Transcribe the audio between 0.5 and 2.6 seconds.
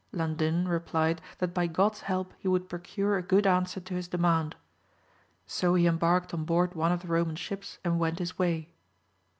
replied that by God's help he